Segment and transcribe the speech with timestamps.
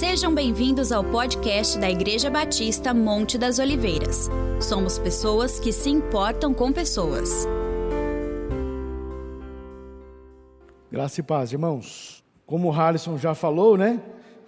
[0.00, 4.30] Sejam bem-vindos ao podcast da Igreja Batista Monte das Oliveiras.
[4.58, 7.46] Somos pessoas que se importam com pessoas.
[10.90, 12.24] Graça e paz, irmãos.
[12.46, 14.00] Como o Harrison já falou, né?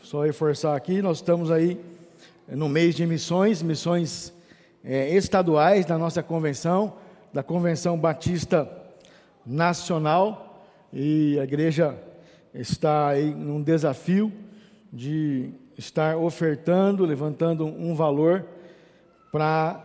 [0.03, 1.79] Só reforçar aqui, nós estamos aí
[2.49, 4.33] no mês de missões, missões
[4.83, 6.95] é, estaduais da nossa convenção,
[7.31, 8.67] da Convenção Batista
[9.45, 11.95] Nacional, e a igreja
[12.55, 14.33] está aí num desafio
[14.93, 18.45] de estar ofertando, levantando um valor
[19.31, 19.81] para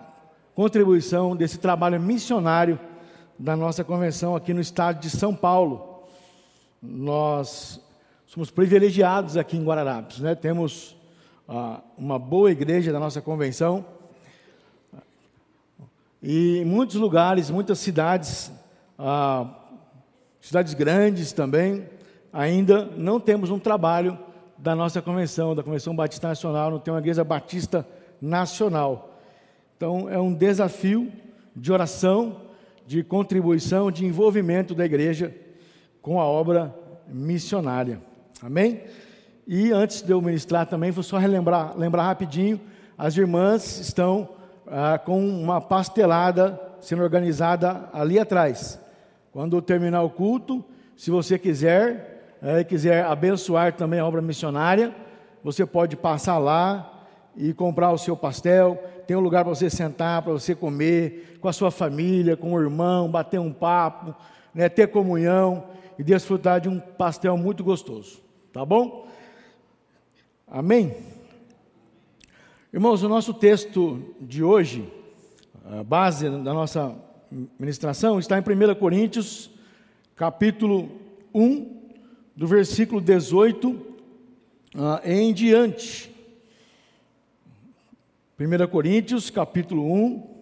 [0.54, 2.78] contribuição desse trabalho missionário
[3.40, 6.04] da nossa convenção aqui no estado de São Paulo.
[6.82, 7.80] Nós
[8.26, 10.36] somos privilegiados aqui em Guararapes, né?
[10.36, 10.98] Temos
[11.48, 13.86] ah, uma boa igreja da nossa convenção
[16.22, 18.52] e em muitos lugares, muitas cidades,
[19.00, 19.48] ah,
[20.42, 21.88] cidades grandes também,
[22.34, 24.27] ainda não temos um trabalho
[24.58, 27.88] da nossa convenção, da Convenção Batista Nacional, não tem uma igreja batista
[28.22, 29.20] nacional.
[29.76, 31.12] Então, é um desafio
[31.56, 32.42] de oração,
[32.86, 35.36] de contribuição, de envolvimento da igreja
[36.02, 36.74] com a obra
[37.08, 38.02] missionária.
[38.42, 38.82] Amém?
[39.48, 42.60] E antes de eu ministrar também, vou só relembrar lembrar rapidinho:
[42.98, 44.30] as irmãs estão
[44.66, 48.80] ah, com uma pastelada sendo organizada ali atrás.
[49.32, 50.64] Quando terminar o culto,
[50.96, 54.94] se você quiser, é, quiser abençoar também a obra missionária,
[55.44, 58.76] você pode passar lá e comprar o seu pastel.
[59.06, 62.62] Tem um lugar para você sentar, para você comer, com a sua família, com o
[62.62, 64.16] irmão, bater um papo,
[64.54, 65.66] né, ter comunhão
[65.98, 68.20] e desfrutar de um pastel muito gostoso.
[68.52, 69.08] Tá bom?
[70.48, 70.96] Amém?
[72.74, 74.92] Irmãos, o nosso texto de hoje,
[75.66, 76.96] a base da nossa
[77.60, 79.50] ministração, está em 1 Coríntios,
[80.16, 80.90] capítulo
[81.34, 81.77] 1,
[82.38, 83.80] do versículo 18 uh,
[85.04, 86.16] em diante.
[88.40, 90.38] 1 Coríntios, capítulo 1,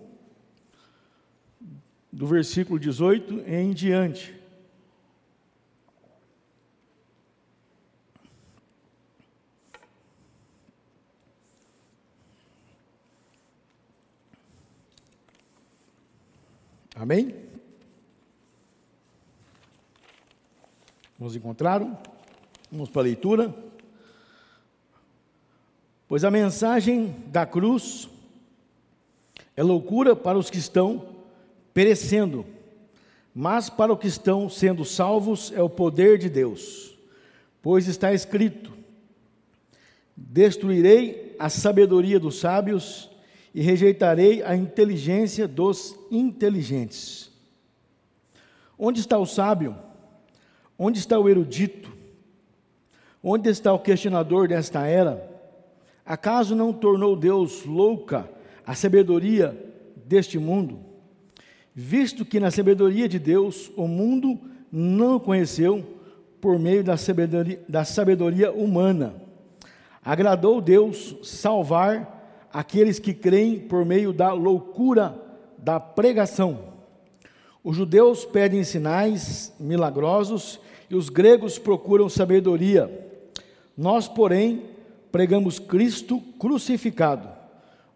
[2.11, 4.35] do versículo 18 em diante.
[16.93, 17.44] Amém?
[21.17, 21.97] Vamos encontraram?
[22.69, 23.55] Vamos para a leitura.
[26.09, 28.09] Pois a mensagem da cruz
[29.55, 31.15] é loucura para os que estão
[31.73, 32.45] perecendo,
[33.33, 36.93] mas para os que estão sendo salvos é o poder de Deus.
[37.61, 38.73] Pois está escrito:
[40.17, 43.09] Destruirei a sabedoria dos sábios
[43.53, 47.31] e rejeitarei a inteligência dos inteligentes.
[48.77, 49.77] Onde está o sábio?
[50.77, 51.91] Onde está o erudito?
[53.23, 55.31] Onde está o questionador desta era?
[56.05, 58.29] Acaso não tornou Deus louca
[58.65, 59.57] a sabedoria
[60.05, 60.79] deste mundo?
[61.73, 64.39] Visto que na sabedoria de Deus o mundo
[64.71, 65.83] não conheceu
[66.39, 69.15] por meio da sabedoria, da sabedoria humana.
[70.03, 75.19] Agradou Deus salvar aqueles que creem por meio da loucura
[75.57, 76.75] da pregação.
[77.63, 80.59] Os judeus pedem sinais milagrosos
[80.89, 82.89] e os gregos procuram sabedoria.
[83.77, 84.63] Nós, porém,
[85.11, 87.29] pregamos Cristo crucificado,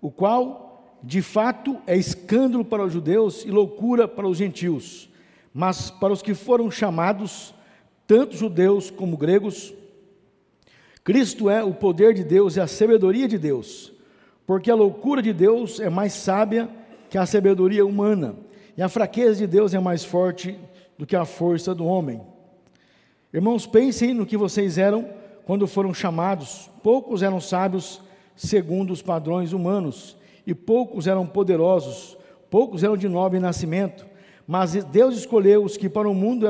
[0.02, 5.10] o qual, de fato, é escândalo para os judeus e loucura para os gentios,
[5.54, 7.54] mas para os que foram chamados,
[8.08, 9.74] tanto judeus como gregos,
[11.04, 13.92] Cristo é o poder de Deus e a sabedoria de Deus,
[14.46, 16.70] porque a loucura de Deus é mais sábia
[17.10, 18.36] que a sabedoria humana,
[18.78, 20.58] e a fraqueza de Deus é mais forte
[20.98, 22.22] do que a força do homem.
[23.32, 25.08] Irmãos, pensem no que vocês eram
[25.46, 26.70] quando foram chamados.
[26.82, 28.02] Poucos eram sábios
[28.36, 30.18] segundo os padrões humanos,
[30.48, 32.18] e poucos eram poderosos,
[32.50, 34.08] poucos eram de nobre nascimento.
[34.48, 36.48] Mas Deus escolheu os que para o mundo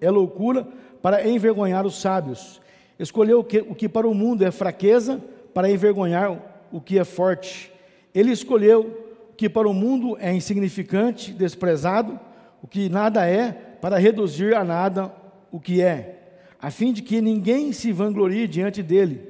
[0.00, 0.66] é loucura
[1.00, 2.60] para envergonhar os sábios.
[2.98, 5.22] Escolheu o que, o que para o mundo é fraqueza
[5.54, 7.70] para envergonhar o que é forte.
[8.12, 12.18] Ele escolheu o que para o mundo é insignificante, desprezado,
[12.62, 15.19] o que nada é, para reduzir a nada
[15.50, 16.20] o que é,
[16.60, 19.20] a fim de que ninguém se vanglorie diante dele.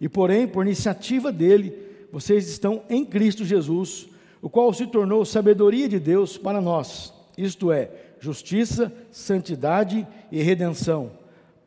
[0.00, 1.74] E, porém, por iniciativa dele,
[2.10, 4.08] vocês estão em Cristo Jesus,
[4.40, 11.12] o qual se tornou sabedoria de Deus para nós, isto é, justiça, santidade e redenção,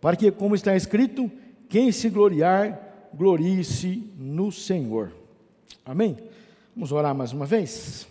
[0.02, 1.32] para que, como está escrito,
[1.70, 5.12] quem se gloriar, glorie-se no Senhor.
[5.86, 6.18] Amém?
[6.76, 8.08] Vamos orar mais uma vez?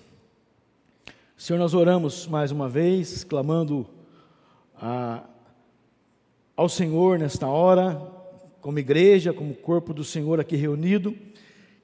[1.37, 3.85] Senhor, nós oramos mais uma vez, clamando
[4.77, 5.25] a
[6.57, 8.01] ao Senhor nesta hora,
[8.61, 11.17] como igreja, como corpo do Senhor aqui reunido,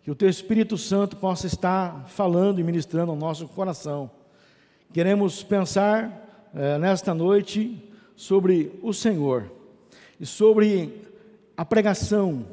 [0.03, 4.11] que o Teu Espírito Santo possa estar falando e ministrando ao nosso coração.
[4.93, 7.83] Queremos pensar eh, nesta noite
[8.15, 9.51] sobre o Senhor
[10.21, 11.03] e sobre
[11.57, 12.47] a pregação,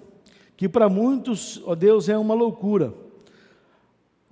[0.58, 2.94] que para muitos, ó Deus, é uma loucura.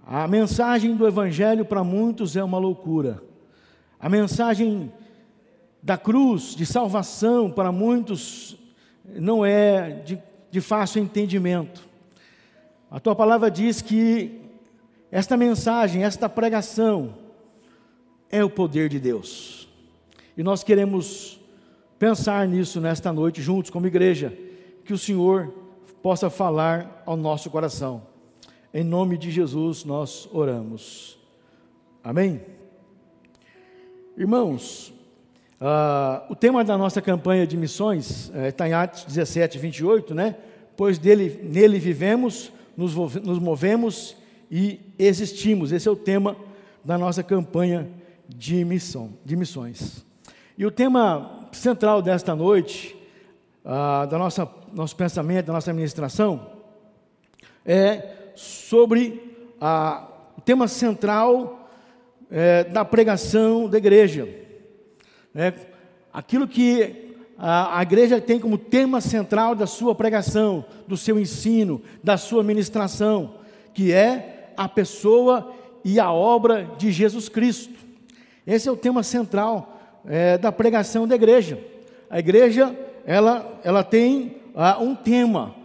[0.06, 3.21] A mensagem do Evangelho para muitos é uma loucura.
[4.00, 4.91] A mensagem
[5.83, 8.56] da cruz de salvação para muitos
[9.03, 10.18] não é de,
[10.50, 11.85] de fácil entendimento.
[12.89, 14.39] A tua palavra diz que
[15.12, 17.15] esta mensagem, esta pregação,
[18.31, 19.68] é o poder de Deus.
[20.38, 21.38] E nós queremos
[22.00, 24.36] pensar nisso nesta noite, juntos como igreja,
[24.86, 25.53] que o Senhor
[26.01, 28.03] possa falar ao nosso coração.
[28.74, 31.19] Em nome de Jesus nós oramos.
[32.01, 32.41] Amém?
[34.18, 34.94] Irmãos,
[35.63, 40.36] uh, o tema da nossa campanha de missões está eh, em Atos 17, 28, né?
[40.75, 44.18] Pois dele, nele vivemos, nos, nos movemos
[44.51, 45.71] e existimos.
[45.71, 46.36] Esse é o tema
[46.83, 47.88] da nossa campanha
[48.27, 50.06] de, missão, de missões.
[50.57, 52.95] E o tema central desta noite,
[53.63, 56.48] ah, da nossa nosso pensamento, da nossa administração,
[57.65, 60.07] é sobre ah,
[60.38, 61.69] o tema central
[62.30, 64.27] é, da pregação da igreja.
[65.35, 65.53] É,
[66.12, 71.81] aquilo que a, a igreja tem como tema central da sua pregação, do seu ensino,
[72.03, 73.35] da sua ministração,
[73.74, 75.51] que é a pessoa
[75.83, 77.74] e a obra de Jesus Cristo.
[78.45, 81.59] Esse é o tema central é, da pregação da igreja.
[82.09, 85.56] A igreja, ela, ela tem ah, um tema,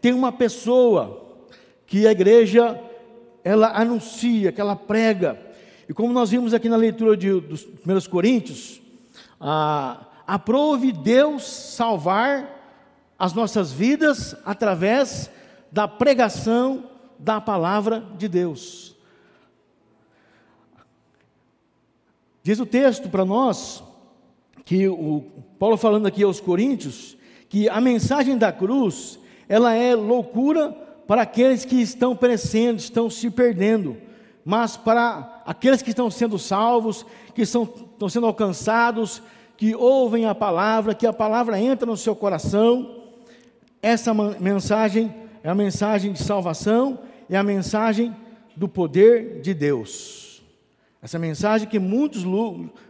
[0.00, 1.36] tem uma pessoa
[1.86, 2.80] que a igreja,
[3.42, 5.38] ela anuncia, que ela prega.
[5.92, 8.80] E como nós vimos aqui na leitura de, dos primeiros Coríntios,
[9.38, 15.30] ah, aprove Deus salvar as nossas vidas através
[15.70, 18.96] da pregação da palavra de Deus.
[22.42, 23.84] Diz o texto para nós,
[24.64, 25.26] que o
[25.58, 27.18] Paulo falando aqui aos Coríntios,
[27.50, 30.70] que a mensagem da cruz, ela é loucura
[31.06, 34.10] para aqueles que estão perecendo, estão se perdendo,
[34.44, 39.22] mas para aqueles que estão sendo salvos, que estão, estão sendo alcançados,
[39.56, 43.02] que ouvem a palavra, que a palavra entra no seu coração.
[43.80, 46.98] Essa mensagem é a mensagem de salvação,
[47.30, 48.14] é a mensagem
[48.56, 50.42] do poder de Deus.
[51.00, 52.24] Essa mensagem que muitos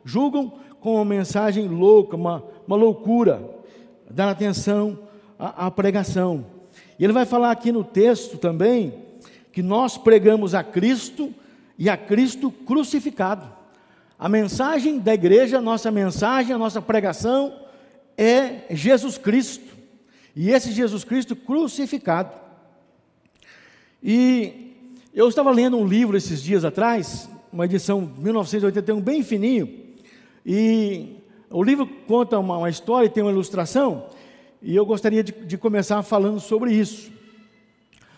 [0.05, 3.43] julgam como uma mensagem louca, uma, uma loucura,
[4.11, 4.99] dar atenção
[5.39, 6.45] à, à pregação.
[6.99, 8.95] E ele vai falar aqui no texto também
[9.53, 11.33] que nós pregamos a Cristo
[11.79, 13.51] e a Cristo crucificado.
[14.19, 17.55] A mensagem da igreja, nossa mensagem, a nossa pregação
[18.17, 19.73] é Jesus Cristo.
[20.35, 22.33] E esse Jesus Cristo crucificado.
[24.03, 24.73] E
[25.15, 29.69] eu estava lendo um livro esses dias atrás, uma edição de 1981 bem fininho,
[30.45, 31.17] e
[31.51, 34.07] o livro conta uma, uma história e tem uma ilustração,
[34.63, 37.13] e eu gostaria de, de começar falando sobre isso.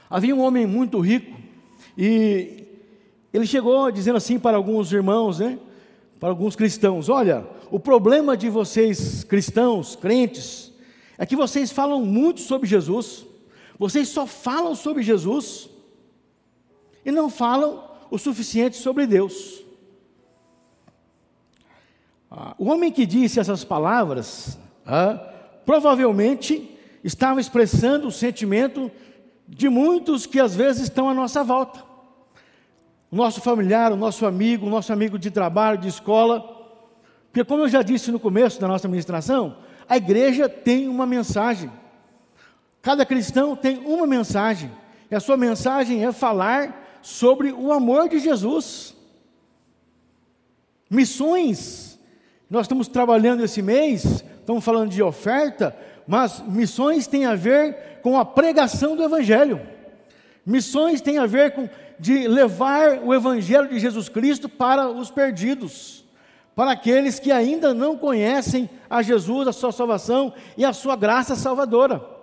[0.09, 1.37] Havia um homem muito rico,
[1.99, 2.64] e
[3.35, 5.59] ele chegou dizendo assim para alguns irmãos, né?
[6.21, 10.73] para alguns cristãos: olha, o problema de vocês cristãos, crentes,
[11.19, 13.27] é que vocês falam muito sobre Jesus,
[13.77, 15.69] vocês só falam sobre Jesus
[17.05, 19.65] e não falam o suficiente sobre Deus.
[22.31, 25.15] Ah, o homem que disse essas palavras, ah,
[25.67, 26.71] provavelmente
[27.03, 28.93] estava expressando o sentimento
[29.49, 31.94] de muitos que às vezes estão à nossa volta
[33.15, 36.41] o nosso familiar, o nosso amigo, o nosso amigo de trabalho, de escola.
[37.31, 39.57] Porque, como eu já disse no começo da nossa ministração,
[39.89, 41.71] a igreja tem uma mensagem.
[42.83, 44.69] Cada cristão tem uma mensagem.
[45.09, 48.97] E a sua mensagem é falar sobre o amor de Jesus.
[50.91, 51.97] Missões.
[52.51, 58.19] Nós estamos trabalhando esse mês, estamos falando de oferta, mas missões tem a ver com
[58.19, 59.61] a pregação do Evangelho.
[60.45, 61.69] Missões tem a ver com
[61.99, 66.05] de levar o Evangelho de Jesus Cristo para os perdidos,
[66.55, 71.35] para aqueles que ainda não conhecem a Jesus, a sua salvação e a sua graça
[71.35, 72.15] salvadora.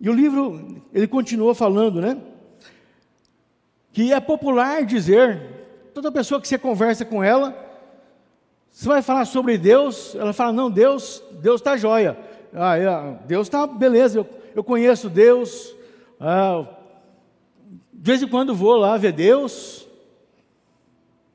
[0.00, 2.18] E o livro, ele continua falando, né?
[3.92, 7.56] Que é popular dizer, toda pessoa que você conversa com ela,
[8.70, 12.18] você vai falar sobre Deus, ela fala, não, Deus, Deus está jóia.
[12.52, 15.74] Ah, é, Deus está, beleza, eu, eu conheço Deus,
[16.20, 16.66] ah,
[17.92, 19.86] de vez em quando vou lá ver Deus.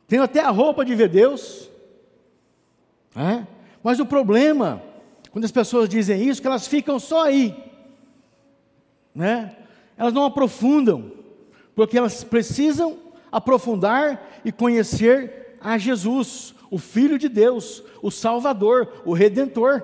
[0.07, 1.69] Tenho até a roupa de ver Deus.
[3.15, 3.45] É?
[3.83, 4.81] Mas o problema,
[5.31, 7.55] quando as pessoas dizem isso, que elas ficam só aí,
[9.13, 9.55] né?
[9.97, 11.11] Elas não aprofundam,
[11.75, 12.97] porque elas precisam
[13.31, 19.83] aprofundar e conhecer a Jesus, o Filho de Deus, o Salvador, o Redentor.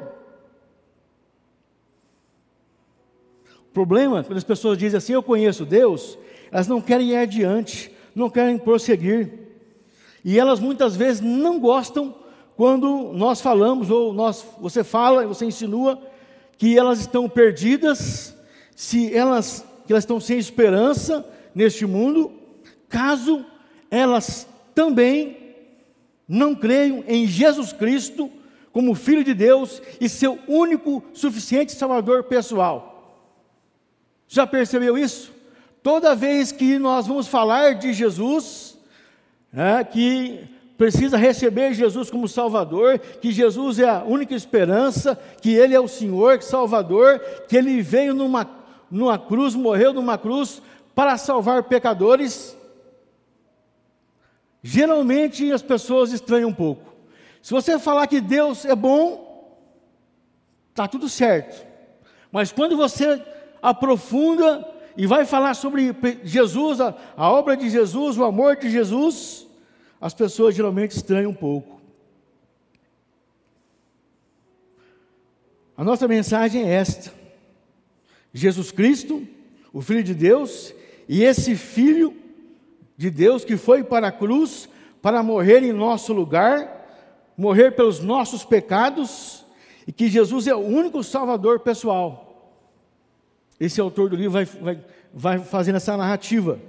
[3.77, 6.17] Problema, quando as pessoas dizem assim, eu conheço Deus,
[6.51, 9.31] elas não querem ir adiante, não querem prosseguir.
[10.25, 12.15] E elas muitas vezes não gostam
[12.55, 16.01] quando nós falamos, ou nós, você fala, você insinua,
[16.57, 18.35] que elas estão perdidas,
[18.75, 22.31] se elas, que elas estão sem esperança neste mundo,
[22.89, 23.45] caso
[23.91, 25.37] elas também
[26.27, 28.27] não creiam em Jesus Cristo
[28.73, 32.96] como Filho de Deus e seu único suficiente Salvador pessoal.
[34.27, 35.31] Já percebeu isso?
[35.81, 38.77] Toda vez que nós vamos falar de Jesus,
[39.53, 45.73] é, que precisa receber Jesus como Salvador, que Jesus é a única esperança, que Ele
[45.73, 48.49] é o Senhor, Salvador, que Ele veio numa,
[48.91, 50.61] numa cruz, morreu numa cruz
[50.93, 52.55] para salvar pecadores.
[54.61, 56.93] Geralmente as pessoas estranham um pouco.
[57.41, 59.57] Se você falar que Deus é bom,
[60.69, 61.65] está tudo certo.
[62.31, 63.23] Mas quando você
[63.61, 69.47] aprofunda e vai falar sobre Jesus, a, a obra de Jesus, o amor de Jesus,
[70.01, 71.79] as pessoas geralmente estranham um pouco.
[75.77, 77.13] A nossa mensagem é esta:
[78.33, 79.25] Jesus Cristo,
[79.71, 80.73] o Filho de Deus,
[81.07, 82.15] e esse Filho
[82.97, 84.67] de Deus que foi para a cruz
[84.99, 89.45] para morrer em nosso lugar, morrer pelos nossos pecados,
[89.85, 92.26] e que Jesus é o único Salvador pessoal.
[93.59, 96.59] Esse autor do livro vai, vai, vai fazendo essa narrativa.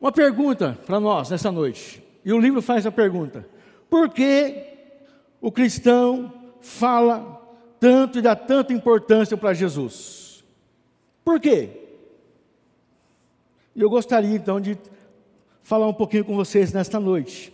[0.00, 2.02] Uma pergunta para nós nessa noite.
[2.24, 3.46] E o livro faz a pergunta:
[3.88, 4.64] por que
[5.40, 7.38] o cristão fala
[7.78, 10.44] tanto e dá tanta importância para Jesus?
[11.24, 11.70] Por quê?
[13.74, 14.78] E eu gostaria então de
[15.62, 17.52] falar um pouquinho com vocês nesta noite.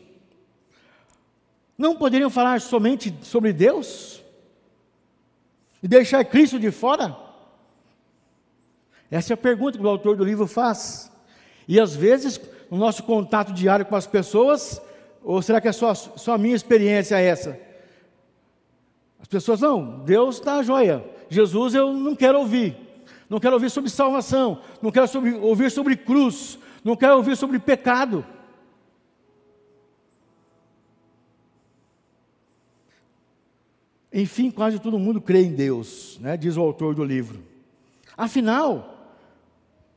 [1.77, 4.23] Não poderiam falar somente sobre Deus?
[5.83, 7.17] E deixar Cristo de fora?
[9.11, 11.11] Essa é a pergunta que o autor do livro faz.
[11.69, 12.41] E às vezes,
[12.71, 14.81] no nosso contato diário com as pessoas,
[15.23, 17.59] ou será que é só, só a minha experiência essa?
[19.21, 21.05] As pessoas, não, Deus está joia.
[21.29, 22.77] Jesus eu não quero ouvir.
[23.29, 24.61] Não quero ouvir sobre salvação.
[24.81, 26.59] Não quero sobre, ouvir sobre cruz.
[26.85, 28.25] Não quero ouvir sobre pecado.
[34.19, 37.39] Enfim, quase todo mundo crê em Deus, né, diz o autor do livro.
[38.17, 39.15] Afinal,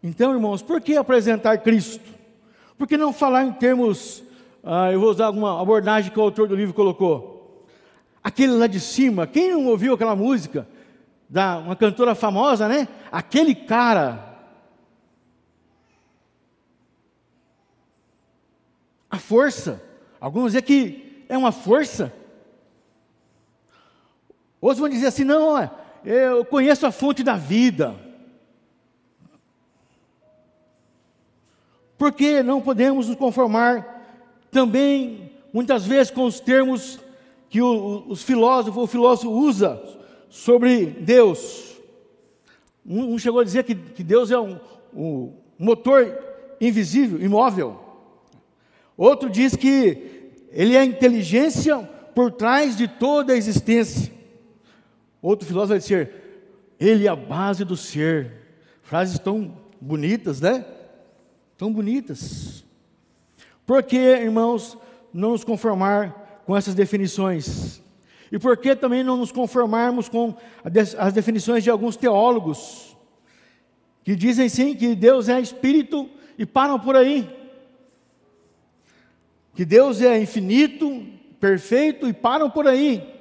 [0.04, 2.04] então, irmãos, por que apresentar Cristo?
[2.78, 4.22] Por que não falar em termos,
[4.62, 7.66] ah, eu vou usar alguma abordagem que o autor do livro colocou?
[8.22, 10.68] Aquele lá de cima, quem não ouviu aquela música
[11.30, 12.90] da uma cantora famosa, né?
[13.10, 14.38] Aquele cara.
[19.10, 19.82] A força.
[20.20, 22.19] Alguns dizem que é uma força.
[24.62, 25.70] Outros vão dizer assim: não,
[26.06, 27.96] eu conheço a fonte da vida.
[31.98, 34.00] Porque não podemos nos conformar
[34.50, 37.00] também, muitas vezes, com os termos
[37.50, 39.82] que o, os filósofos, o filósofo usa
[40.30, 41.78] sobre Deus.
[42.86, 44.58] Um, um chegou a dizer que, que Deus é um,
[44.96, 46.18] um motor
[46.62, 47.80] invisível, imóvel.
[48.98, 51.78] Outro diz que ele é a inteligência
[52.16, 54.19] por trás de toda a existência.
[55.22, 56.12] Outro filósofo vai dizer:
[56.80, 58.34] Ele é a base do ser.
[58.82, 60.66] Frases tão bonitas, né?
[61.58, 62.64] Tão bonitas.
[63.66, 64.78] Por que, irmãos,
[65.14, 67.82] não nos conformar com essas definições?
[68.32, 70.36] E por que também não nos conformarmos com
[70.98, 72.96] as definições de alguns teólogos,
[74.04, 77.30] que dizem sim que Deus é espírito e param por aí?
[79.54, 81.06] Que Deus é infinito,
[81.40, 83.19] perfeito e param por aí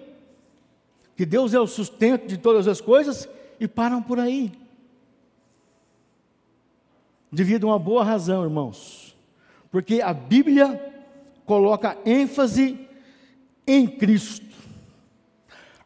[1.18, 4.52] que Deus é o sustento de todas as coisas e param por aí.
[7.32, 9.16] Devido a uma boa razão, irmãos,
[9.68, 10.80] porque a Bíblia
[11.44, 12.78] coloca ênfase
[13.66, 14.46] em Cristo.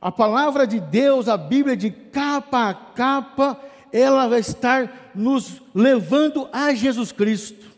[0.03, 3.59] A palavra de Deus, a Bíblia de capa a capa,
[3.91, 7.71] ela vai estar nos levando a Jesus Cristo,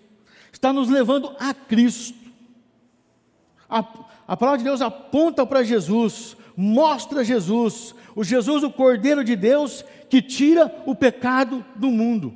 [0.52, 2.18] está nos levando a Cristo.
[3.70, 3.78] A,
[4.26, 9.84] a palavra de Deus aponta para Jesus, mostra Jesus, o Jesus, o Cordeiro de Deus,
[10.08, 12.34] que tira o pecado do mundo.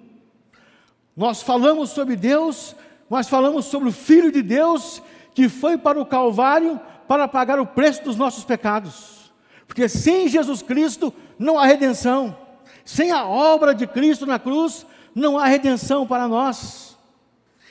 [1.17, 2.75] Nós falamos sobre Deus,
[3.11, 5.03] nós falamos sobre o Filho de Deus,
[5.35, 9.33] que foi para o Calvário para pagar o preço dos nossos pecados.
[9.67, 12.37] Porque sem Jesus Cristo não há redenção.
[12.85, 16.97] Sem a obra de Cristo na cruz, não há redenção para nós.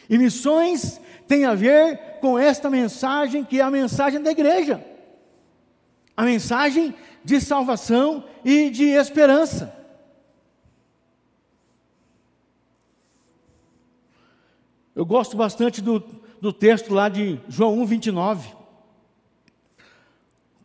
[0.09, 4.83] E missões tem a ver com esta mensagem que é a mensagem da igreja.
[6.17, 6.93] A mensagem
[7.23, 9.77] de salvação e de esperança.
[14.95, 16.03] Eu gosto bastante do,
[16.41, 18.49] do texto lá de João 1, 29.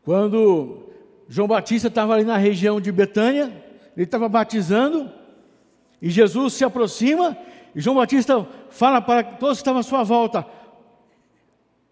[0.03, 0.89] Quando
[1.29, 3.53] João Batista estava ali na região de Betânia,
[3.95, 5.13] ele estava batizando,
[6.01, 7.37] e Jesus se aproxima,
[7.75, 10.47] e João Batista fala para todos que estavam à sua volta: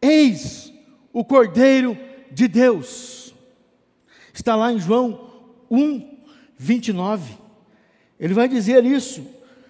[0.00, 0.72] Eis
[1.12, 1.94] o Cordeiro
[2.30, 3.19] de Deus.
[4.32, 5.30] Está lá em João
[5.70, 6.18] 1,
[6.56, 7.34] 29.
[8.18, 9.26] Ele vai dizer isso.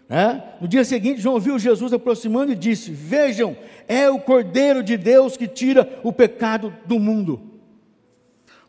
[0.08, 0.42] Né?
[0.60, 5.36] No dia seguinte, João viu Jesus aproximando e disse: Vejam, é o Cordeiro de Deus
[5.36, 7.40] que tira o pecado do mundo.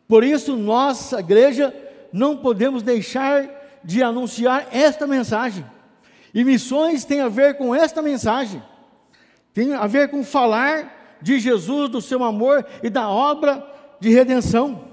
[0.07, 1.73] Por isso, nossa igreja
[2.13, 3.49] não podemos deixar
[3.83, 5.65] de anunciar esta mensagem.
[6.33, 8.61] E missões tem a ver com esta mensagem.
[9.53, 13.65] Tem a ver com falar de Jesus, do seu amor e da obra
[13.99, 14.90] de redenção.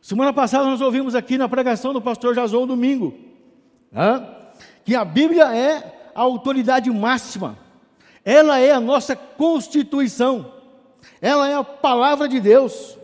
[0.00, 3.14] Semana passada nós ouvimos aqui na pregação do pastor Jason domingo,
[3.90, 4.26] né,
[4.84, 7.58] que a Bíblia é a autoridade máxima,
[8.24, 10.52] ela é a nossa constituição,
[11.20, 12.96] ela é a palavra de Deus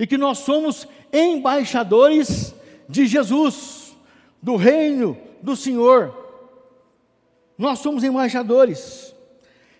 [0.00, 2.54] e que nós somos embaixadores
[2.88, 3.94] de Jesus,
[4.42, 6.16] do reino do Senhor.
[7.58, 9.14] Nós somos embaixadores.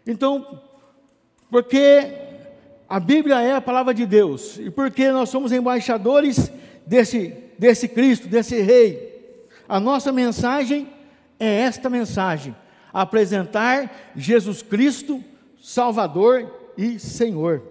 [0.06, 0.60] Então,
[1.50, 2.29] porque
[2.90, 6.50] a Bíblia é a palavra de Deus, e porque nós somos embaixadores
[6.84, 10.88] desse, desse Cristo, desse Rei, a nossa mensagem
[11.38, 12.52] é esta mensagem:
[12.92, 15.22] apresentar Jesus Cristo,
[15.62, 17.62] Salvador e Senhor.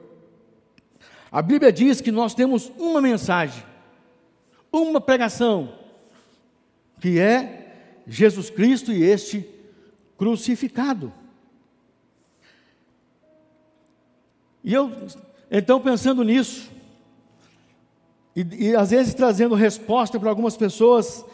[1.30, 3.62] A Bíblia diz que nós temos uma mensagem,
[4.72, 5.74] uma pregação,
[7.02, 7.74] que é
[8.08, 9.46] Jesus Cristo e este
[10.18, 11.12] crucificado.
[14.64, 14.92] E eu,
[15.50, 16.70] então, pensando nisso,
[18.36, 21.26] e, e às vezes trazendo resposta para algumas pessoas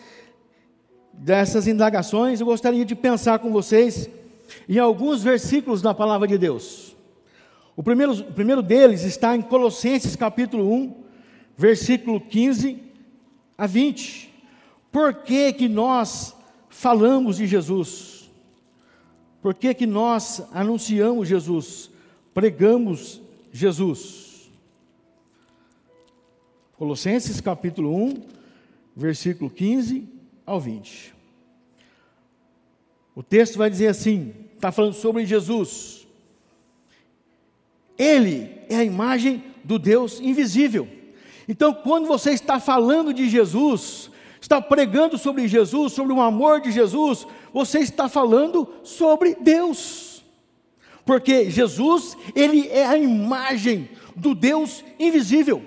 [1.13, 4.09] dessas indagações, eu gostaria de pensar com vocês
[4.67, 6.95] em alguns versículos da palavra de Deus.
[7.75, 10.93] O primeiro, o primeiro deles está em Colossenses capítulo 1,
[11.57, 12.81] versículo 15
[13.57, 14.33] a 20.
[14.91, 16.33] Por que, que nós
[16.69, 18.31] falamos de Jesus?
[19.41, 21.91] Por que, que nós anunciamos Jesus?
[22.35, 24.51] Pregamos Jesus?
[26.77, 28.23] Colossenses capítulo 1,
[28.93, 30.05] versículo 15
[30.45, 31.15] ao 20.
[33.15, 36.05] O texto vai dizer assim: está falando sobre Jesus.
[37.97, 40.89] Ele é a imagem do Deus invisível.
[41.47, 46.69] Então, quando você está falando de Jesus, está pregando sobre Jesus, sobre o amor de
[46.69, 50.04] Jesus, você está falando sobre Deus.
[51.05, 55.63] Porque Jesus, ele é a imagem do Deus invisível.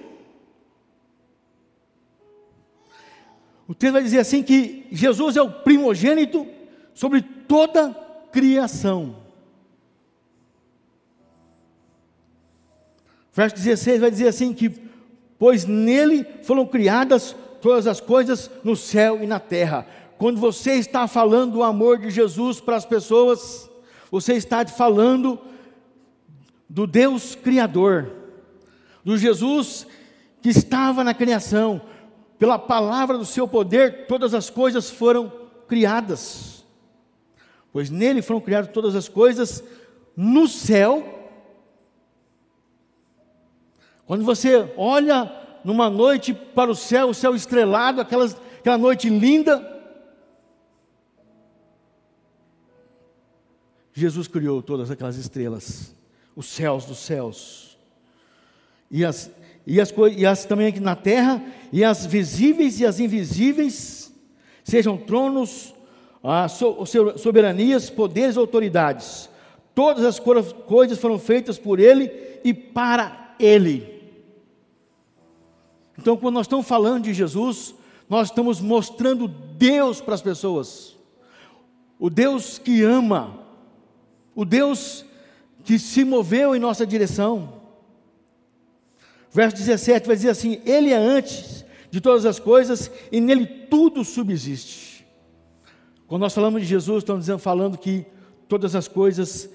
[3.68, 6.46] O texto vai dizer assim que Jesus é o primogênito
[6.94, 7.94] sobre toda
[8.32, 9.16] criação.
[13.32, 14.72] Verso 16 vai dizer assim que
[15.38, 19.86] pois nele foram criadas todas as coisas no céu e na terra.
[20.16, 23.67] Quando você está falando do amor de Jesus para as pessoas,
[24.10, 25.38] você está falando
[26.68, 28.12] do Deus criador,
[29.04, 29.86] do Jesus
[30.40, 31.80] que estava na criação.
[32.38, 35.32] Pela palavra do seu poder, todas as coisas foram
[35.66, 36.64] criadas.
[37.72, 39.62] Pois nele foram criadas todas as coisas
[40.16, 41.18] no céu
[44.08, 45.30] quando você olha
[45.62, 49.77] numa noite para o céu, o céu estrelado, aquelas, aquela noite linda,
[53.98, 55.94] Jesus criou todas aquelas estrelas,
[56.36, 57.76] os céus dos céus,
[58.90, 59.30] e as,
[59.66, 64.12] e as, e as também aqui na terra, e as visíveis e as invisíveis,
[64.62, 65.74] sejam tronos,
[66.22, 66.84] ah, so,
[67.16, 69.28] soberanias, poderes, autoridades.
[69.74, 72.10] Todas as coisas foram feitas por Ele
[72.44, 73.98] e para Ele.
[75.98, 77.74] Então, quando nós estamos falando de Jesus,
[78.08, 80.96] nós estamos mostrando Deus para as pessoas.
[81.98, 83.47] O Deus que ama,
[84.38, 85.04] o Deus
[85.64, 87.60] que se moveu em nossa direção.
[89.32, 94.04] Verso 17 vai dizer assim: Ele é antes de todas as coisas e nele tudo
[94.04, 95.04] subsiste.
[96.06, 98.06] Quando nós falamos de Jesus, estamos dizendo, falando que
[98.46, 99.50] todas as coisas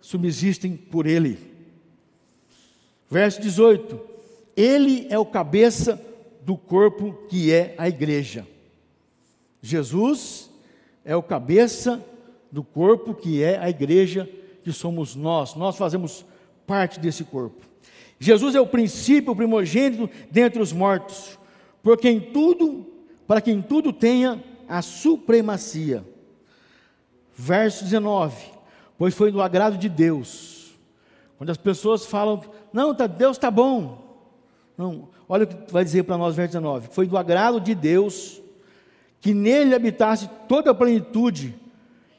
[0.00, 1.38] subsistem por Ele.
[3.08, 4.00] Verso 18:
[4.56, 5.96] Ele é o cabeça
[6.42, 8.44] do corpo que é a igreja.
[9.62, 10.50] Jesus
[11.04, 12.04] é o cabeça
[12.54, 14.30] do corpo que é a igreja,
[14.62, 15.56] que somos nós.
[15.56, 16.24] Nós fazemos
[16.64, 17.60] parte desse corpo.
[18.16, 21.36] Jesus é o princípio, primogênito dentre os mortos,
[21.82, 22.86] por quem tudo,
[23.26, 26.04] para quem tudo tenha a supremacia.
[27.34, 28.36] Verso 19:
[28.96, 30.76] Pois foi do agrado de Deus.
[31.36, 32.40] Quando as pessoas falam,
[32.72, 34.30] não, tá, Deus está bom.
[34.78, 38.40] Não, olha o que vai dizer para nós, verso 19: Foi do agrado de Deus
[39.20, 41.63] que nele habitasse toda a plenitude,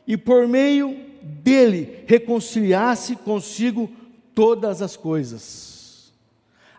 [0.07, 3.89] e por meio dele reconciliasse consigo
[4.33, 6.13] todas as coisas.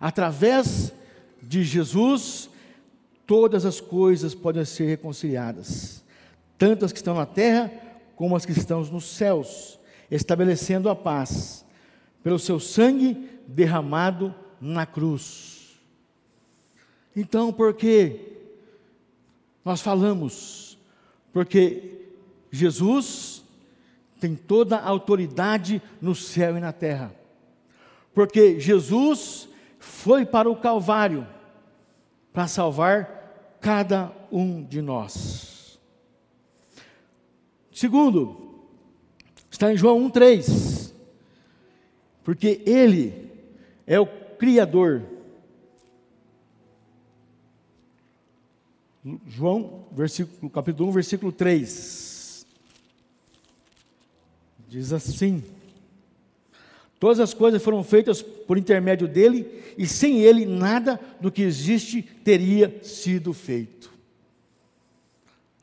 [0.01, 0.93] Através
[1.43, 2.51] de Jesus,
[3.27, 6.05] todas as coisas podem ser reconciliadas,
[6.59, 7.73] tanto as que estão na terra
[8.15, 9.79] como as que estão nos céus,
[10.11, 11.65] estabelecendo a paz
[12.23, 15.79] pelo seu sangue derramado na cruz.
[17.15, 18.21] Então, por que
[19.65, 20.79] nós falamos?
[21.33, 21.96] Porque
[22.51, 23.45] Jesus
[24.21, 27.15] tem toda a autoridade no céu e na terra.
[28.15, 31.27] Porque Jesus foi para o Calvário
[32.33, 35.79] para salvar cada um de nós.
[37.73, 38.65] Segundo,
[39.51, 40.93] está em João 1,3.
[42.25, 43.31] Porque Ele
[43.87, 45.03] é o Criador.
[49.27, 52.16] João, versículo, capítulo 1, versículo 3.
[54.69, 55.43] Diz assim:
[56.99, 62.03] Todas as coisas foram feitas por intermédio dele, e sem ele nada do que existe
[62.03, 63.91] teria sido feito.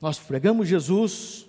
[0.02, 1.48] Nós pregamos Jesus,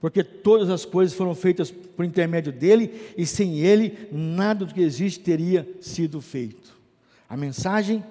[0.00, 4.80] porque todas as coisas foram feitas por intermédio dele, e sem ele nada do que
[4.80, 6.78] existe teria sido feito.
[7.28, 8.02] A mensagem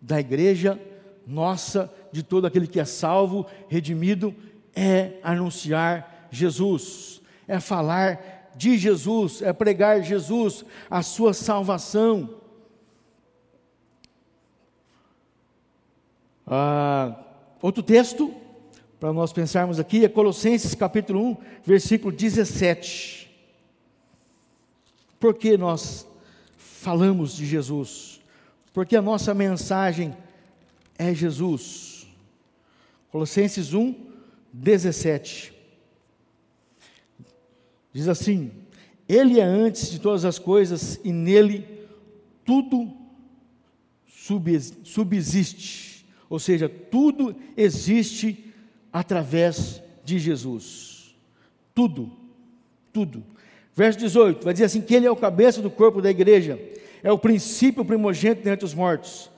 [0.00, 0.78] da igreja
[1.26, 4.34] nossa, de todo aquele que é salvo, redimido,
[4.74, 7.21] é anunciar Jesus,
[7.52, 12.40] é falar de Jesus, é pregar Jesus, a sua salvação.
[16.46, 17.14] Ah,
[17.60, 18.34] outro texto,
[18.98, 23.30] para nós pensarmos aqui, é Colossenses capítulo 1, versículo 17.
[25.20, 26.06] Por que nós
[26.56, 28.22] falamos de Jesus?
[28.72, 30.16] Porque a nossa mensagem
[30.98, 32.06] é Jesus.
[33.10, 33.94] Colossenses 1,
[34.50, 35.51] 17.
[37.92, 38.50] Diz assim:
[39.08, 41.66] Ele é antes de todas as coisas e nele
[42.44, 42.90] tudo
[44.84, 46.06] subsiste.
[46.28, 48.52] Ou seja, tudo existe
[48.92, 51.14] através de Jesus.
[51.74, 52.10] Tudo,
[52.92, 53.22] tudo.
[53.74, 56.58] Verso 18 vai dizer assim: que ele é o cabeça do corpo da igreja,
[57.02, 59.30] é o princípio primogênito dentre os mortos,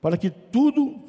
[0.00, 1.00] para que tudo,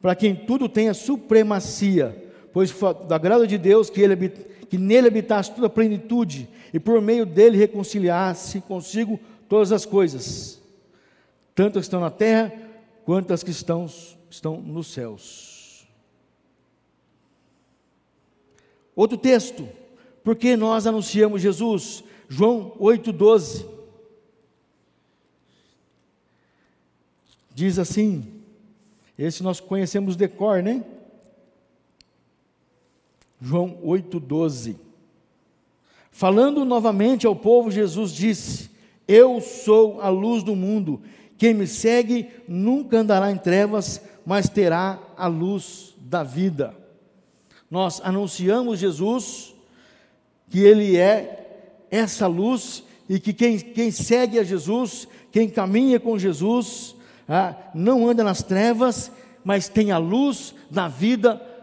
[0.00, 2.23] para quem tudo tenha supremacia,
[2.54, 2.72] pois
[3.08, 4.28] da graça de Deus que ele
[4.70, 10.60] que nele habitasse toda a plenitude e por meio dele reconciliasse consigo todas as coisas,
[11.54, 12.52] tanto as que estão na terra
[13.04, 13.86] quanto as que estão,
[14.30, 15.86] estão nos céus.
[18.96, 19.68] Outro texto,
[20.22, 23.66] porque nós anunciamos Jesus, João 8,12.
[27.52, 28.42] Diz assim,
[29.18, 30.84] esse nós conhecemos de cor, né?
[33.44, 34.76] João 8,12.
[36.10, 38.70] Falando novamente ao povo, Jesus disse:
[39.06, 41.02] Eu sou a luz do mundo.
[41.36, 46.74] Quem me segue nunca andará em trevas, mas terá a luz da vida.
[47.70, 49.54] Nós anunciamos Jesus,
[50.48, 56.18] que Ele é essa luz, e que quem, quem segue a Jesus, quem caminha com
[56.18, 56.96] Jesus,
[57.28, 59.12] ah, não anda nas trevas,
[59.44, 61.53] mas tem a luz da vida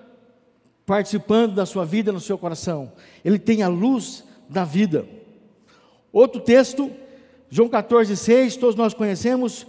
[0.86, 2.91] participando da sua vida no seu coração.
[3.24, 5.08] Ele tem a luz da vida.
[6.12, 6.91] Outro texto,
[7.50, 9.65] João 14, 6, todos nós conhecemos.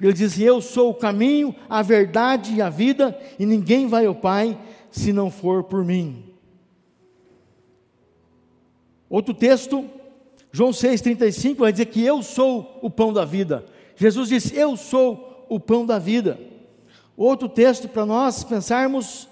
[0.00, 4.14] Ele diz: Eu sou o caminho, a verdade e a vida, e ninguém vai ao
[4.14, 4.58] Pai
[4.90, 6.24] se não for por mim.
[9.08, 9.84] Outro texto,
[10.50, 13.64] João 6,35, vai dizer que eu sou o pão da vida.
[13.94, 16.38] Jesus disse: Eu sou o pão da vida.
[17.16, 19.28] Outro texto para nós pensarmos,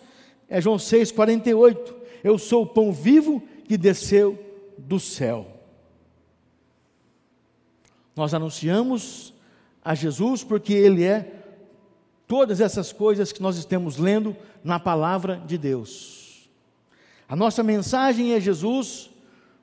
[0.51, 1.95] é João 6,48.
[2.23, 4.39] Eu sou o pão vivo que desceu
[4.77, 5.47] do céu.
[8.17, 9.33] Nós anunciamos
[9.83, 11.33] a Jesus porque Ele é
[12.27, 16.51] todas essas coisas que nós estamos lendo na palavra de Deus.
[17.29, 19.09] A nossa mensagem é Jesus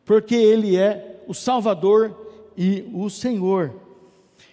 [0.06, 2.16] porque Ele é o Salvador
[2.56, 3.76] e o Senhor.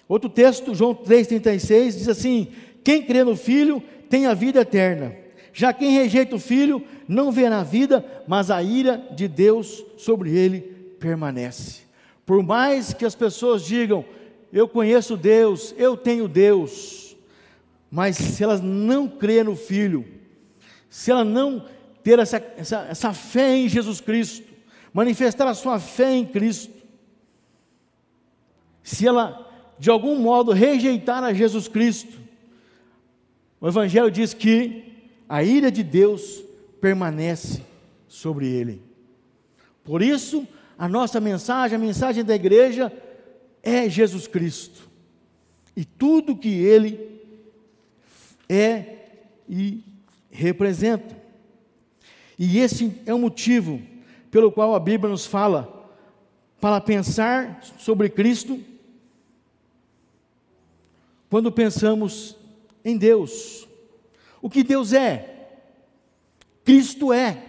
[0.08, 2.48] Outro texto, João 3,36, diz assim:
[2.82, 5.23] Quem crê no Filho tem a vida eterna.
[5.54, 10.36] Já quem rejeita o Filho não verá a vida, mas a ira de Deus sobre
[10.36, 10.60] ele
[10.98, 11.82] permanece.
[12.26, 14.04] Por mais que as pessoas digam,
[14.52, 17.16] eu conheço Deus, eu tenho Deus,
[17.88, 20.04] mas se elas não crêem no Filho,
[20.90, 21.64] se ela não
[22.02, 24.44] ter essa, essa, essa fé em Jesus Cristo,
[24.92, 26.74] manifestar a sua fé em Cristo,
[28.82, 32.18] se ela de algum modo rejeitar a Jesus Cristo,
[33.60, 34.93] o Evangelho diz que
[35.28, 36.42] a ira de Deus
[36.80, 37.62] permanece
[38.08, 38.82] sobre ele.
[39.82, 40.46] Por isso,
[40.78, 42.92] a nossa mensagem, a mensagem da igreja,
[43.62, 44.88] é Jesus Cristo.
[45.76, 47.20] E tudo que ele
[48.48, 48.98] é
[49.48, 49.82] e
[50.30, 51.16] representa.
[52.38, 53.80] E esse é o motivo
[54.30, 55.92] pelo qual a Bíblia nos fala
[56.60, 58.60] para pensar sobre Cristo
[61.30, 62.36] quando pensamos
[62.84, 63.63] em Deus.
[64.44, 65.56] O que Deus é?
[66.66, 67.42] Cristo é.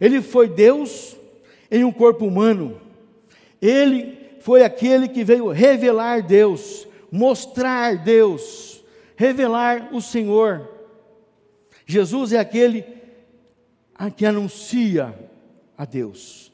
[0.00, 1.16] Ele foi Deus
[1.70, 2.80] em um corpo humano.
[3.62, 8.82] Ele foi aquele que veio revelar Deus, mostrar Deus,
[9.14, 10.68] revelar o Senhor.
[11.86, 12.84] Jesus é aquele
[14.16, 15.16] que anuncia
[15.78, 16.52] a Deus.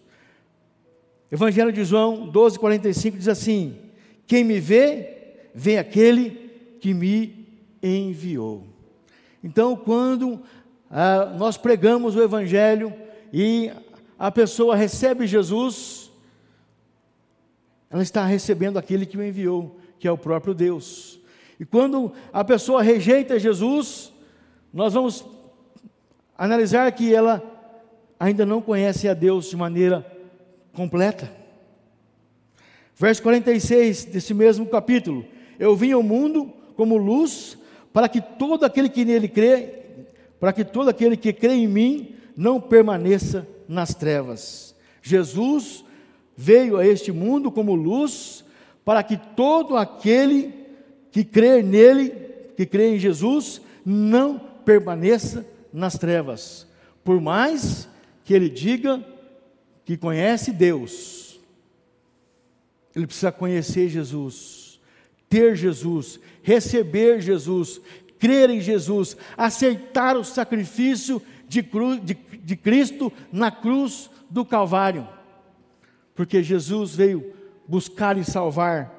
[1.30, 3.78] Evangelho de João 12:45 diz assim:
[4.26, 7.48] Quem me vê, vê aquele que me
[7.82, 8.71] enviou.
[9.42, 10.40] Então, quando
[10.90, 12.92] ah, nós pregamos o Evangelho
[13.32, 13.72] e
[14.18, 16.10] a pessoa recebe Jesus,
[17.90, 21.18] ela está recebendo aquele que o enviou, que é o próprio Deus.
[21.58, 24.12] E quando a pessoa rejeita Jesus,
[24.72, 25.24] nós vamos
[26.36, 27.42] analisar que ela
[28.18, 30.06] ainda não conhece a Deus de maneira
[30.72, 31.30] completa.
[32.96, 35.24] Verso 46 desse mesmo capítulo:
[35.58, 37.58] Eu vim ao mundo como luz,
[37.92, 39.82] para que todo aquele que nele crê,
[40.40, 44.74] para que todo aquele que crê em mim não permaneça nas trevas.
[45.02, 45.84] Jesus
[46.36, 48.44] veio a este mundo como luz,
[48.84, 50.54] para que todo aquele
[51.10, 52.10] que crê nele,
[52.56, 56.66] que crê em Jesus, não permaneça nas trevas.
[57.04, 57.88] Por mais
[58.24, 59.04] que ele diga
[59.84, 61.40] que conhece Deus,
[62.94, 64.71] ele precisa conhecer Jesus,
[65.32, 67.80] ter Jesus, receber Jesus,
[68.18, 71.62] crer em Jesus, aceitar o sacrifício de,
[72.02, 75.08] de, de Cristo na cruz do Calvário,
[76.14, 77.34] porque Jesus veio
[77.66, 78.92] buscar e salvar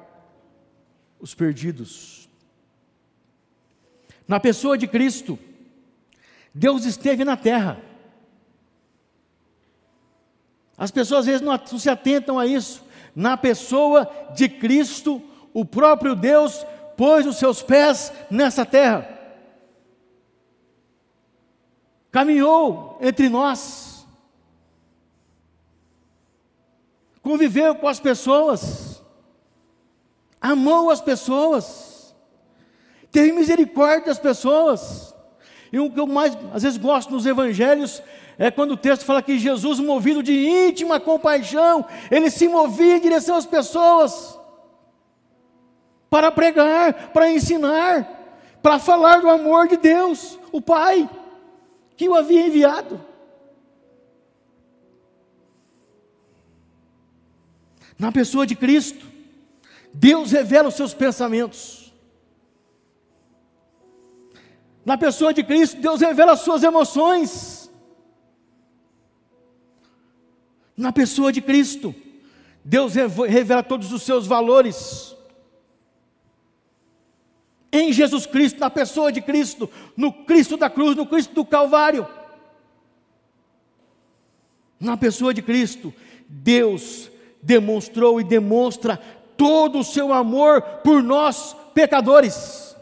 [1.20, 2.28] os perdidos.
[4.26, 5.38] Na pessoa de Cristo,
[6.52, 7.80] Deus esteve na terra.
[10.76, 12.82] As pessoas às vezes não se atentam a isso.
[13.14, 15.22] Na pessoa de Cristo,
[15.54, 19.08] o próprio Deus pôs os seus pés nessa terra.
[22.10, 24.04] Caminhou entre nós.
[27.22, 29.00] Conviveu com as pessoas.
[30.40, 32.14] Amou as pessoas.
[33.12, 35.14] Teve misericórdia das pessoas.
[35.72, 38.02] E o que eu mais, às vezes, gosto nos evangelhos
[38.36, 43.00] é quando o texto fala que Jesus, movido de íntima compaixão, ele se movia em
[43.00, 44.38] direção às pessoas
[46.14, 48.08] para pregar, para ensinar,
[48.62, 51.10] para falar do amor de Deus, o Pai,
[51.96, 53.04] que o havia enviado.
[57.98, 59.04] Na pessoa de Cristo,
[59.92, 61.92] Deus revela os seus pensamentos.
[64.84, 67.68] Na pessoa de Cristo, Deus revela as suas emoções.
[70.76, 71.92] Na pessoa de Cristo,
[72.64, 75.14] Deus revela todos os seus valores.
[77.74, 82.06] Em Jesus Cristo, na pessoa de Cristo, no Cristo da cruz, no Cristo do Calvário.
[84.78, 85.92] Na pessoa de Cristo,
[86.28, 87.10] Deus
[87.42, 88.96] demonstrou e demonstra
[89.36, 92.76] todo o seu amor por nós, pecadores.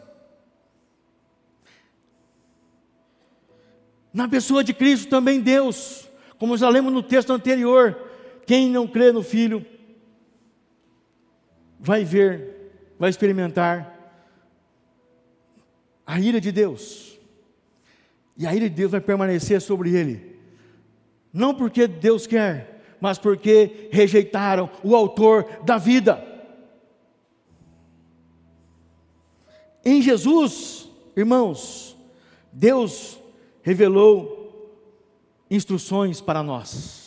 [4.13, 6.03] Na pessoa de Cristo também Deus
[6.43, 7.97] como já lemos no texto anterior,
[8.45, 9.65] quem não crê no Filho
[11.79, 13.92] vai ver, vai experimentar
[16.05, 17.19] a ira de Deus.
[18.37, 20.39] E a ira de Deus vai permanecer sobre ele.
[21.31, 26.23] Não porque Deus quer, mas porque rejeitaram o autor da vida.
[29.83, 31.97] Em Jesus, irmãos,
[32.51, 33.19] Deus
[33.61, 34.71] revelou
[35.49, 37.02] instruções para nós.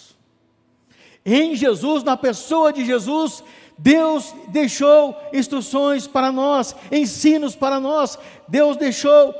[1.28, 3.42] Em Jesus, na pessoa de Jesus,
[3.76, 9.34] Deus deixou instruções para nós, ensinos para nós, Deus deixou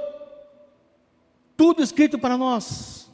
[1.56, 3.08] tudo escrito para nós.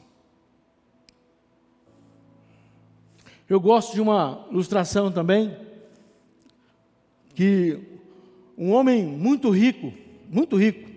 [3.47, 5.55] Eu gosto de uma ilustração também,
[7.35, 7.79] que
[8.57, 9.93] um homem muito rico,
[10.27, 10.89] muito rico,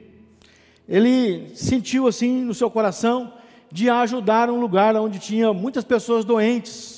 [0.89, 3.35] ele sentiu assim no seu coração
[3.71, 6.96] de ajudar um lugar onde tinha muitas pessoas doentes.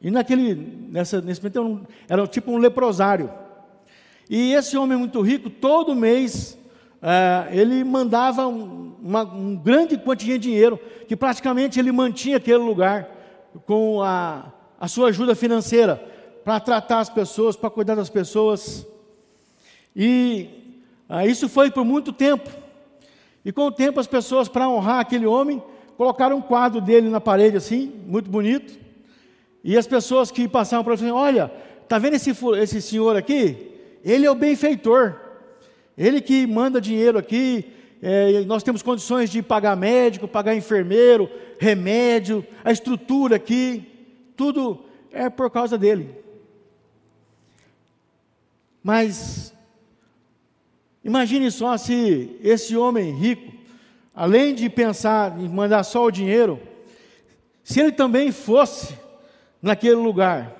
[0.00, 0.54] E naquele,
[0.90, 3.30] nessa, nesse momento era tipo um leprosário.
[4.28, 6.56] E esse homem muito rico, todo mês,
[7.02, 12.58] é, ele mandava um, uma um grande quantia de dinheiro, que praticamente ele mantinha aquele
[12.58, 13.08] lugar
[13.66, 15.96] com a, a sua ajuda financeira,
[16.44, 18.86] para tratar as pessoas, para cuidar das pessoas.
[19.94, 20.48] E
[21.08, 22.48] ah, isso foi por muito tempo.
[23.44, 25.62] E com o tempo as pessoas, para honrar aquele homem,
[25.96, 28.78] colocaram um quadro dele na parede assim, muito bonito.
[29.62, 31.50] E as pessoas que passavam por ele olha,
[31.82, 33.70] está vendo esse, esse senhor aqui?
[34.04, 35.20] Ele é o benfeitor.
[35.96, 37.66] Ele que manda dinheiro aqui,
[38.02, 43.86] é, nós temos condições de pagar médico, pagar enfermeiro, remédio, a estrutura aqui,
[44.34, 46.08] tudo é por causa dele.
[48.82, 49.52] Mas
[51.04, 53.52] imagine só se esse homem rico,
[54.14, 56.58] além de pensar em mandar só o dinheiro,
[57.62, 58.94] se ele também fosse
[59.60, 60.56] naquele lugar,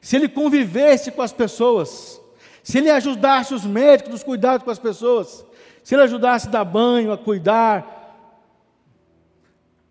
[0.00, 2.20] se ele convivesse com as pessoas,
[2.62, 5.44] se ele ajudasse os médicos nos cuidados com as pessoas,
[5.82, 8.00] se ele ajudasse a dar banho, a cuidar,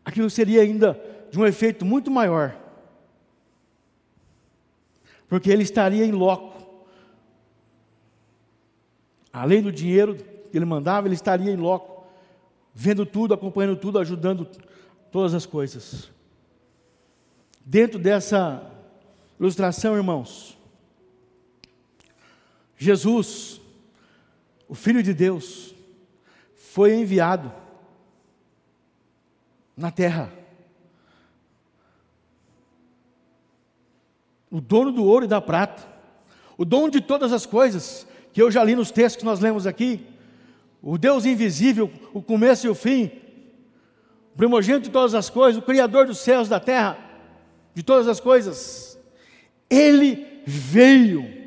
[0.03, 0.99] aquilo seria ainda
[1.29, 2.55] de um efeito muito maior.
[5.27, 6.57] Porque ele estaria em loco.
[9.31, 12.07] Além do dinheiro que ele mandava, ele estaria em loco,
[12.73, 14.47] vendo tudo, acompanhando tudo, ajudando
[15.11, 16.09] todas as coisas.
[17.65, 18.63] Dentro dessa
[19.39, 20.57] ilustração, irmãos,
[22.77, 23.59] Jesus,
[24.67, 25.75] o Filho de Deus,
[26.55, 27.51] foi enviado
[29.75, 30.31] na terra.
[34.49, 35.87] O dono do ouro e da prata,
[36.57, 39.67] o dono de todas as coisas, que eu já li nos textos que nós lemos
[39.67, 40.05] aqui,
[40.81, 43.11] o Deus invisível, o começo e o fim,
[44.33, 46.97] o primogênito de todas as coisas, o Criador dos céus e da terra,
[47.79, 48.99] de todas as coisas,
[49.69, 51.39] Ele veio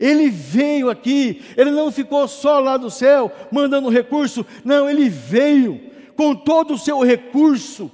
[0.00, 5.90] ele veio aqui, ele não ficou só lá do céu mandando recurso, não, ele veio
[6.14, 7.90] com todo o seu recurso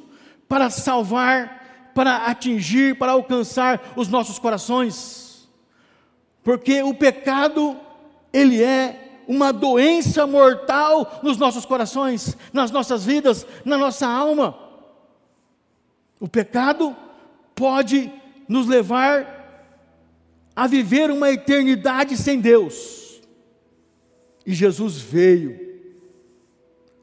[0.46, 5.48] para salvar, para atingir, para alcançar os nossos corações.
[6.42, 7.74] Porque o pecado,
[8.30, 14.58] ele é uma doença mortal nos nossos corações, nas nossas vidas, na nossa alma.
[16.20, 16.94] O pecado
[17.54, 18.12] pode
[18.48, 19.34] nos levar
[20.54, 23.20] a viver uma eternidade sem Deus.
[24.46, 25.58] E Jesus veio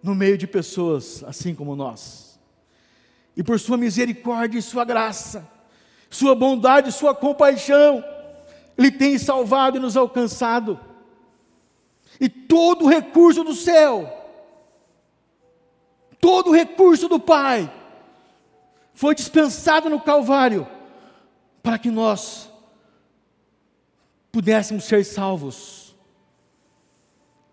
[0.02, 2.40] no meio de pessoas assim como nós.
[3.36, 5.48] E por sua misericórdia e sua graça,
[6.10, 8.04] sua bondade, sua compaixão,
[8.78, 10.80] ele tem salvado e nos alcançado.
[12.20, 14.08] E todo o recurso do céu,
[16.20, 17.72] todo o recurso do Pai,
[18.94, 20.68] foi dispensado no Calvário,
[21.64, 22.50] para que nós
[24.32, 25.96] pudéssemos ser salvos.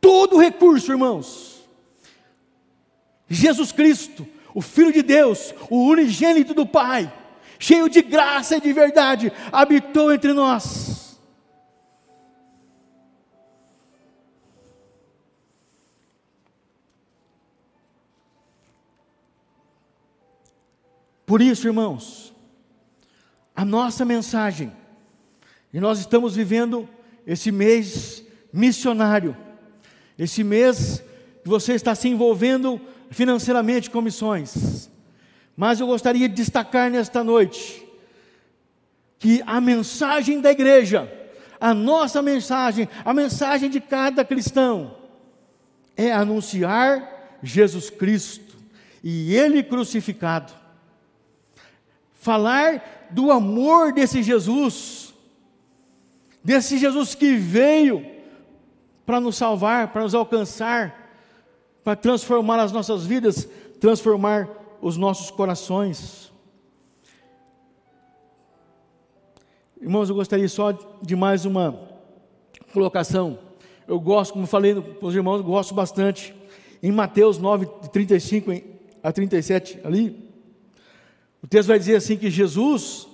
[0.01, 1.59] Todo recurso, irmãos.
[3.29, 7.13] Jesus Cristo, o Filho de Deus, o unigênito do Pai,
[7.59, 10.88] cheio de graça e de verdade, habitou entre nós.
[21.29, 22.33] Por isso, irmãos,
[23.55, 24.73] a nossa mensagem
[25.71, 26.89] e nós estamos vivendo
[27.27, 29.37] esse mês missionário,
[30.19, 31.03] esse mês
[31.43, 34.91] que você está se envolvendo financeiramente com missões.
[35.55, 37.87] Mas eu gostaria de destacar nesta noite
[39.19, 41.13] que a mensagem da igreja,
[41.61, 44.97] a nossa mensagem, a mensagem de cada cristão,
[45.95, 48.57] é anunciar Jesus Cristo
[49.05, 50.68] e Ele crucificado.
[52.19, 55.09] Falar do amor desse Jesus
[56.49, 58.05] desse Jesus que veio
[59.05, 61.13] para nos salvar, para nos alcançar,
[61.85, 63.47] para transformar as nossas vidas,
[63.79, 64.49] transformar
[64.81, 66.33] os nossos corações.
[69.81, 71.79] Irmãos, eu gostaria só de mais uma
[72.73, 73.39] colocação.
[73.87, 76.35] Eu gosto, como falei para os irmãos, gosto bastante.
[76.83, 78.53] Em Mateus 9, 35
[79.03, 80.28] a 37, ali,
[81.43, 83.07] o texto vai dizer assim: que Jesus,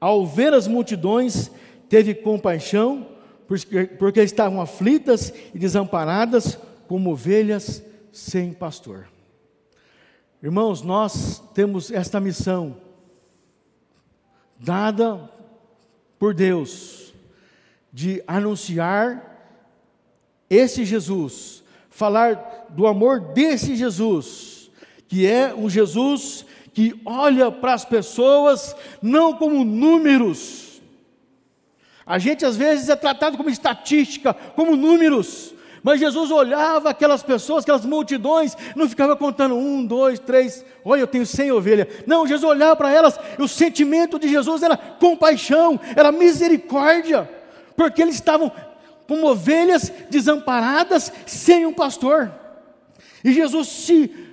[0.00, 1.50] ao ver as multidões,
[1.88, 3.08] teve compaixão,
[3.46, 7.82] porque, estavam aflitas e desamparadas, como ovelhas
[8.12, 9.08] sem pastor.
[10.42, 12.76] Irmãos, nós temos esta missão
[14.58, 15.30] dada
[16.18, 17.12] por Deus
[17.92, 19.24] de anunciar
[20.50, 24.70] esse Jesus, falar do amor desse Jesus,
[25.06, 26.44] que é um Jesus
[26.78, 30.80] que olha para as pessoas não como números.
[32.06, 35.52] A gente às vezes é tratado como estatística, como números.
[35.82, 41.08] Mas Jesus olhava aquelas pessoas, aquelas multidões, não ficava contando um, dois, três, olha, eu
[41.08, 41.88] tenho cem ovelhas.
[42.06, 47.28] Não, Jesus olhava para elas, e o sentimento de Jesus era compaixão, era misericórdia,
[47.74, 48.52] porque eles estavam
[49.08, 52.32] como ovelhas desamparadas, sem um pastor.
[53.24, 54.27] E Jesus se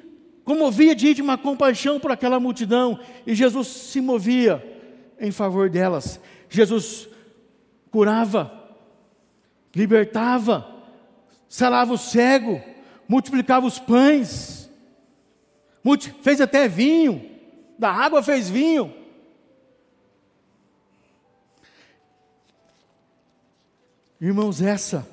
[0.46, 4.64] comovia de íntima compaixão por aquela multidão, e Jesus se movia
[5.20, 6.20] em favor delas.
[6.48, 7.10] Jesus
[7.90, 8.52] curava,
[9.76, 10.72] libertava,
[11.50, 12.62] sarava o cego,
[13.08, 14.70] multiplicava os pães,
[16.22, 17.30] fez até vinho,
[17.78, 18.94] da água fez vinho.
[24.22, 25.08] Irmãos, essa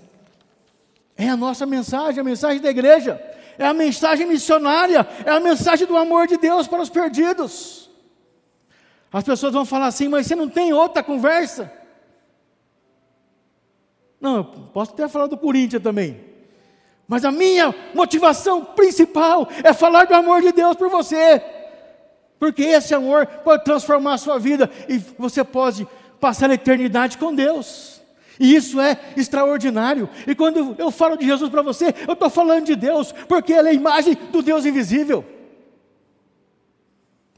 [1.17, 3.21] é a nossa mensagem, a mensagem da igreja,
[3.63, 7.91] é a mensagem missionária, é a mensagem do amor de Deus para os perdidos.
[9.13, 11.71] As pessoas vão falar assim, mas você não tem outra conversa?
[14.21, 16.25] Não, eu posso até falar do Corinthians também.
[17.07, 21.43] Mas a minha motivação principal é falar do amor de Deus por você.
[22.39, 25.87] Porque esse amor pode transformar a sua vida e você pode
[26.19, 28.02] passar a eternidade com Deus.
[28.43, 30.11] E isso é extraordinário.
[30.27, 33.69] E quando eu falo de Jesus para você, eu estou falando de Deus, porque Ele
[33.69, 35.25] é a imagem do Deus invisível.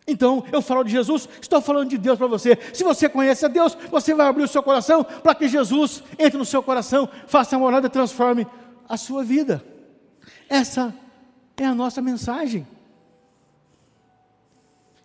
[0.07, 2.59] Então, eu falo de Jesus, estou falando de Deus para você.
[2.73, 6.39] Se você conhece a Deus, você vai abrir o seu coração para que Jesus entre
[6.39, 8.47] no seu coração, faça a morada e transforme
[8.89, 9.63] a sua vida.
[10.49, 10.95] Essa
[11.55, 12.67] é a nossa mensagem.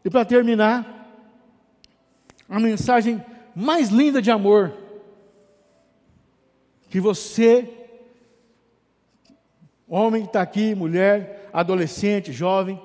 [0.06, 1.12] E para terminar,
[2.48, 3.22] a mensagem
[3.54, 4.88] mais linda de amor
[6.90, 7.70] que você,
[9.88, 12.82] homem que está aqui, mulher, adolescente, jovem,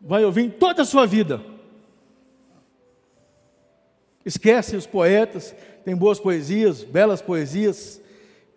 [0.00, 1.40] vai ouvir em toda a sua vida.
[4.24, 8.00] Esquece os poetas, tem boas poesias, belas poesias,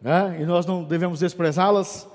[0.02, 0.38] né?
[0.40, 2.08] e nós não devemos desprezá-las,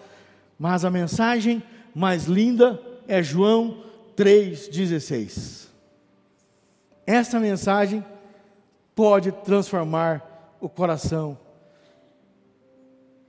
[0.58, 1.62] mas a mensagem
[1.94, 3.84] mais linda é João
[4.16, 5.68] 3,16.
[7.06, 8.04] Essa mensagem
[8.94, 11.43] pode transformar o coração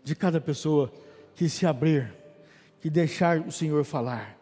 [0.05, 0.93] de cada pessoa
[1.35, 2.13] que se abrir,
[2.79, 4.37] que deixar o Senhor falar.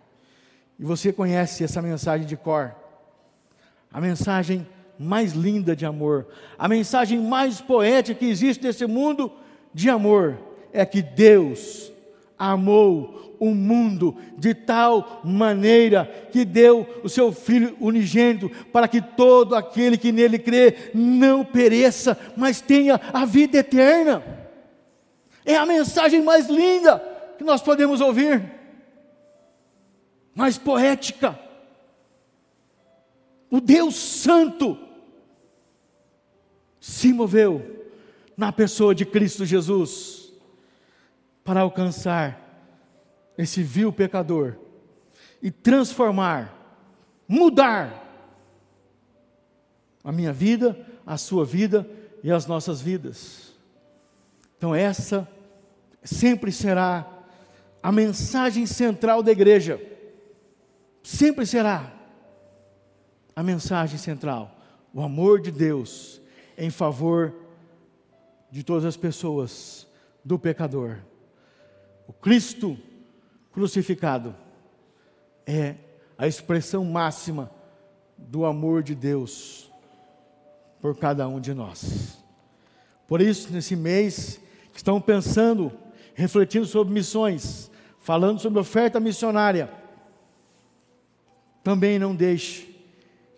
[0.77, 2.75] E você conhece essa mensagem de cor,
[3.91, 4.67] a mensagem
[4.99, 6.27] mais linda de amor,
[6.59, 9.31] a mensagem mais poética que existe nesse mundo
[9.73, 10.37] de amor
[10.73, 11.93] é que Deus
[12.37, 19.55] amou o mundo de tal maneira que deu o seu Filho unigênito para que todo
[19.55, 24.42] aquele que nele crê não pereça, mas tenha a vida eterna.
[25.45, 26.99] É a mensagem mais linda
[27.37, 28.51] que nós podemos ouvir,
[30.33, 31.37] mais poética.
[33.49, 34.77] O Deus Santo
[36.79, 37.85] se moveu
[38.35, 40.33] na pessoa de Cristo Jesus
[41.43, 42.39] para alcançar
[43.37, 44.55] esse vil pecador
[45.41, 46.53] e transformar,
[47.27, 48.01] mudar
[50.03, 51.87] a minha vida, a sua vida
[52.23, 53.53] e as nossas vidas.
[54.57, 55.27] Então, essa
[56.03, 57.07] sempre será
[57.81, 59.81] a mensagem central da igreja.
[61.01, 61.93] Sempre será
[63.35, 64.55] a mensagem central.
[64.93, 66.21] O amor de Deus
[66.57, 67.33] em favor
[68.51, 69.87] de todas as pessoas,
[70.23, 70.99] do pecador.
[72.07, 72.77] O Cristo
[73.51, 74.35] crucificado
[75.45, 75.75] é
[76.17, 77.51] a expressão máxima
[78.17, 79.71] do amor de Deus
[80.79, 82.17] por cada um de nós.
[83.07, 84.39] Por isso, nesse mês
[84.73, 85.71] estão pensando,
[86.13, 89.69] refletindo sobre missões, falando sobre oferta missionária,
[91.63, 92.75] também não deixe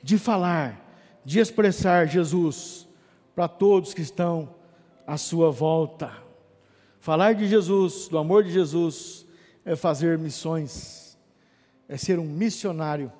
[0.01, 0.81] de falar,
[1.23, 2.87] de expressar Jesus
[3.35, 4.55] para todos que estão
[5.05, 6.11] à sua volta.
[6.99, 9.25] Falar de Jesus, do amor de Jesus,
[9.63, 11.17] é fazer missões,
[11.87, 13.11] é ser um missionário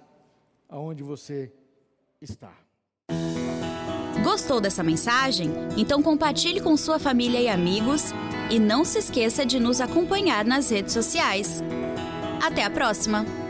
[0.68, 1.52] aonde você
[2.22, 2.52] está.
[4.24, 5.52] Gostou dessa mensagem?
[5.78, 8.12] Então compartilhe com sua família e amigos
[8.50, 11.64] e não se esqueça de nos acompanhar nas redes sociais.
[12.42, 13.45] Até a próxima!